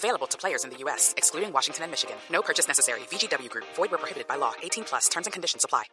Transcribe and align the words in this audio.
Available 0.00 0.26
to 0.28 0.38
players 0.38 0.64
in 0.64 0.70
the 0.70 0.78
U.S., 0.84 1.12
excluding 1.18 1.52
Washington 1.52 1.84
and 1.84 1.92
Michigan. 1.92 2.16
No 2.32 2.40
purchase 2.40 2.66
necessary. 2.66 3.00
VGW 3.10 3.50
Group. 3.50 3.66
Void 3.76 3.90
where 3.90 3.98
prohibited 3.98 4.26
by 4.26 4.36
law. 4.36 4.52
18 4.62 4.84
plus. 4.84 5.08
Terms 5.10 5.26
and 5.26 5.32
conditions 5.34 5.62
apply. 5.62 5.84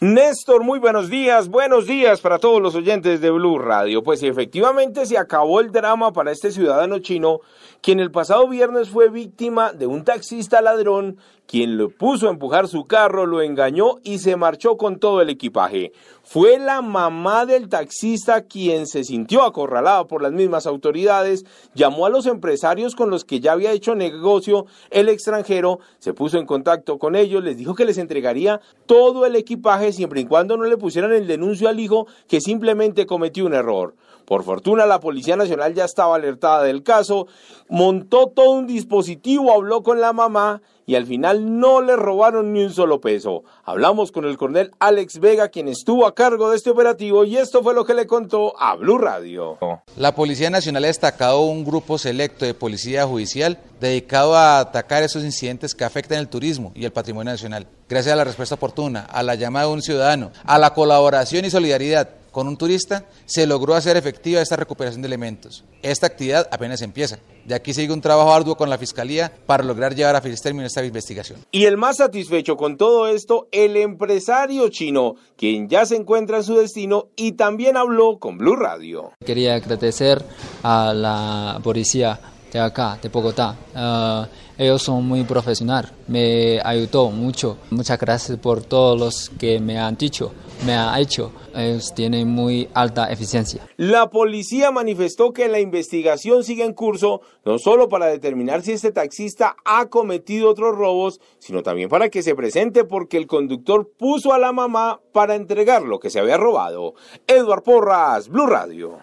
Néstor, 0.00 0.62
muy 0.62 0.78
buenos 0.78 1.10
días, 1.10 1.48
buenos 1.48 1.86
días 1.88 2.20
para 2.20 2.38
todos 2.38 2.62
los 2.62 2.76
oyentes 2.76 3.20
de 3.20 3.30
Blue 3.30 3.58
Radio. 3.58 4.04
Pues 4.04 4.22
efectivamente 4.22 5.06
se 5.06 5.18
acabó 5.18 5.58
el 5.58 5.72
drama 5.72 6.12
para 6.12 6.30
este 6.30 6.52
ciudadano 6.52 7.00
chino, 7.00 7.40
quien 7.80 7.98
el 7.98 8.12
pasado 8.12 8.46
viernes 8.46 8.90
fue 8.90 9.08
víctima 9.08 9.72
de 9.72 9.88
un 9.88 10.04
taxista 10.04 10.60
ladrón, 10.60 11.18
quien 11.48 11.78
lo 11.78 11.88
puso 11.88 12.28
a 12.28 12.30
empujar 12.30 12.68
su 12.68 12.84
carro, 12.84 13.24
lo 13.24 13.40
engañó 13.40 13.96
y 14.04 14.18
se 14.18 14.36
marchó 14.36 14.76
con 14.76 14.98
todo 14.98 15.22
el 15.22 15.30
equipaje. 15.30 15.92
Fue 16.22 16.58
la 16.58 16.82
mamá 16.82 17.46
del 17.46 17.70
taxista 17.70 18.42
quien 18.42 18.86
se 18.86 19.02
sintió 19.02 19.42
acorralada 19.42 20.06
por 20.06 20.22
las 20.22 20.32
mismas 20.32 20.66
autoridades, 20.66 21.46
llamó 21.74 22.04
a 22.04 22.10
los 22.10 22.26
empresarios 22.26 22.94
con 22.94 23.08
los 23.08 23.24
que 23.24 23.40
ya 23.40 23.52
había 23.52 23.72
hecho 23.72 23.94
negocio 23.94 24.66
el 24.90 25.08
extranjero, 25.08 25.80
se 25.98 26.12
puso 26.12 26.36
en 26.36 26.44
contacto 26.44 26.98
con 26.98 27.16
ellos, 27.16 27.42
les 27.42 27.56
dijo 27.56 27.74
que 27.74 27.86
les 27.86 27.96
entregaría 27.96 28.60
todo 28.84 29.24
el 29.24 29.34
equipaje 29.34 29.94
siempre 29.94 30.20
y 30.20 30.26
cuando 30.26 30.58
no 30.58 30.64
le 30.64 30.76
pusieran 30.76 31.12
el 31.12 31.26
denuncio 31.26 31.70
al 31.70 31.80
hijo 31.80 32.06
que 32.28 32.42
simplemente 32.42 33.06
cometió 33.06 33.46
un 33.46 33.54
error. 33.54 33.94
Por 34.26 34.42
fortuna 34.42 34.84
la 34.84 35.00
Policía 35.00 35.36
Nacional 35.36 35.72
ya 35.72 35.86
estaba 35.86 36.16
alertada 36.16 36.62
del 36.62 36.82
caso, 36.82 37.26
montó 37.70 38.26
todo 38.26 38.50
un 38.50 38.66
dispositivo, 38.66 39.50
habló 39.50 39.82
con 39.82 40.02
la 40.02 40.12
mamá 40.12 40.60
y 40.84 40.96
al 40.96 41.06
final 41.06 41.37
no 41.38 41.80
le 41.80 41.96
robaron 41.96 42.52
ni 42.52 42.64
un 42.64 42.72
solo 42.72 43.00
peso. 43.00 43.44
Hablamos 43.64 44.12
con 44.12 44.24
el 44.24 44.36
coronel 44.36 44.72
Alex 44.78 45.18
Vega, 45.18 45.48
quien 45.48 45.68
estuvo 45.68 46.06
a 46.06 46.14
cargo 46.14 46.50
de 46.50 46.56
este 46.56 46.70
operativo 46.70 47.24
y 47.24 47.36
esto 47.36 47.62
fue 47.62 47.74
lo 47.74 47.84
que 47.84 47.94
le 47.94 48.06
contó 48.06 48.58
a 48.60 48.76
Blue 48.76 48.98
Radio. 48.98 49.58
La 49.96 50.14
Policía 50.14 50.50
Nacional 50.50 50.84
ha 50.84 50.88
destacado 50.88 51.40
un 51.40 51.64
grupo 51.64 51.98
selecto 51.98 52.44
de 52.44 52.54
policía 52.54 53.06
judicial 53.06 53.58
dedicado 53.80 54.36
a 54.36 54.60
atacar 54.60 55.02
esos 55.02 55.24
incidentes 55.24 55.74
que 55.74 55.84
afectan 55.84 56.18
el 56.18 56.28
turismo 56.28 56.72
y 56.74 56.84
el 56.84 56.92
patrimonio 56.92 57.32
nacional. 57.32 57.66
Gracias 57.88 58.12
a 58.12 58.16
la 58.16 58.24
respuesta 58.24 58.56
oportuna, 58.56 59.00
a 59.00 59.22
la 59.22 59.34
llamada 59.34 59.66
de 59.66 59.72
un 59.72 59.82
ciudadano, 59.82 60.30
a 60.44 60.58
la 60.58 60.74
colaboración 60.74 61.44
y 61.44 61.50
solidaridad 61.50 62.10
con 62.30 62.48
un 62.48 62.56
turista, 62.56 63.06
se 63.26 63.46
logró 63.46 63.74
hacer 63.74 63.96
efectiva 63.96 64.40
esta 64.40 64.56
recuperación 64.56 65.02
de 65.02 65.06
elementos. 65.06 65.64
Esta 65.82 66.06
actividad 66.06 66.48
apenas 66.50 66.82
empieza. 66.82 67.18
De 67.44 67.54
aquí 67.54 67.72
sigue 67.72 67.92
un 67.92 68.00
trabajo 68.00 68.32
arduo 68.32 68.56
con 68.56 68.68
la 68.68 68.78
Fiscalía 68.78 69.32
para 69.46 69.64
lograr 69.64 69.94
llevar 69.94 70.16
a 70.16 70.20
feliz 70.20 70.42
término 70.42 70.66
esta 70.66 70.84
investigación. 70.84 71.40
Y 71.50 71.64
el 71.64 71.76
más 71.76 71.96
satisfecho 71.96 72.56
con 72.56 72.76
todo 72.76 73.08
esto, 73.08 73.48
el 73.52 73.76
empresario 73.76 74.68
chino, 74.68 75.14
quien 75.36 75.68
ya 75.68 75.86
se 75.86 75.96
encuentra 75.96 76.38
en 76.38 76.44
su 76.44 76.56
destino 76.56 77.08
y 77.16 77.32
también 77.32 77.76
habló 77.76 78.18
con 78.18 78.38
Blue 78.38 78.56
Radio. 78.56 79.12
Quería 79.24 79.54
agradecer 79.54 80.22
a 80.62 80.92
la 80.92 81.60
policía 81.62 82.20
de 82.52 82.58
acá, 82.58 82.98
de 83.00 83.08
Bogotá. 83.08 83.56
Uh, 83.74 84.26
ellos 84.58 84.82
son 84.82 85.06
muy 85.06 85.22
profesionales, 85.22 85.92
me 86.08 86.60
ayudó 86.64 87.10
mucho. 87.10 87.58
Muchas 87.70 87.98
gracias 87.98 88.38
por 88.38 88.62
todos 88.62 88.98
los 88.98 89.30
que 89.38 89.60
me 89.60 89.78
han 89.78 89.96
dicho, 89.96 90.32
me 90.66 90.74
han 90.74 90.98
hecho. 91.00 91.30
Ellos 91.54 91.94
tienen 91.94 92.28
muy 92.28 92.68
alta 92.74 93.10
eficiencia. 93.10 93.66
La 93.76 94.10
policía 94.10 94.70
manifestó 94.70 95.32
que 95.32 95.48
la 95.48 95.60
investigación 95.60 96.42
sigue 96.44 96.64
en 96.64 96.72
curso, 96.72 97.20
no 97.44 97.58
solo 97.58 97.88
para 97.88 98.06
determinar 98.06 98.62
si 98.62 98.72
este 98.72 98.92
taxista 98.92 99.56
ha 99.64 99.86
cometido 99.86 100.50
otros 100.50 100.76
robos, 100.76 101.20
sino 101.38 101.62
también 101.62 101.88
para 101.88 102.08
que 102.08 102.22
se 102.22 102.34
presente 102.34 102.84
porque 102.84 103.16
el 103.16 103.26
conductor 103.26 103.88
puso 103.96 104.32
a 104.32 104.38
la 104.38 104.52
mamá 104.52 105.00
para 105.12 105.36
entregar 105.36 105.82
lo 105.82 106.00
que 106.00 106.10
se 106.10 106.18
había 106.18 106.36
robado. 106.36 106.94
Edward 107.26 107.62
Porras, 107.62 108.28
Blue 108.28 108.46
Radio. 108.46 108.98